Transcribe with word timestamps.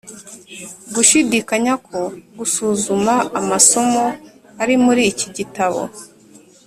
Gushidikanya 0.93 1.73
ko 1.87 1.99
gusuzuma 2.37 3.13
amasomo 3.39 4.03
ari 4.61 4.75
muri 4.85 5.01
iki 5.11 5.27
gitabo 5.37 5.81